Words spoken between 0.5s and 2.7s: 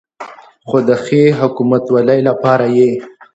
خو د ښې حکومتولې لپاره